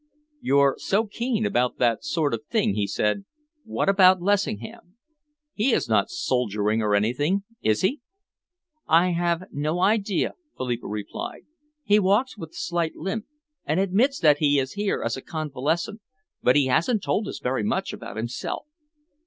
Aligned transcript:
"You're 0.41 0.77
so 0.79 1.05
keen 1.05 1.45
about 1.45 1.77
that 1.77 2.03
sort 2.03 2.33
of 2.33 2.43
thing," 2.49 2.73
he 2.73 2.87
said, 2.87 3.23
"what 3.65 3.87
about 3.87 4.19
Lessingham? 4.19 4.97
He 5.53 5.73
is 5.73 5.87
not 5.87 6.09
soldiering 6.09 6.81
or 6.81 6.95
anything, 6.95 7.43
is 7.61 7.81
he?" 7.81 8.01
"I 8.87 9.11
have 9.11 9.43
no 9.51 9.79
idea," 9.79 10.33
Philippa 10.57 10.87
replied. 10.87 11.43
"He 11.83 11.99
walks 11.99 12.35
with 12.35 12.49
a 12.49 12.53
slight 12.53 12.95
limp 12.95 13.27
and 13.63 13.79
admits 13.79 14.17
that 14.21 14.39
he 14.39 14.57
is 14.57 14.73
here 14.73 15.03
as 15.05 15.15
a 15.17 15.21
convalescent, 15.21 16.01
but 16.41 16.55
he 16.55 16.65
hasn't 16.65 17.03
told 17.03 17.27
us 17.27 17.37
very 17.37 17.61
much 17.61 17.93
about 17.93 18.17
himself." 18.17 18.65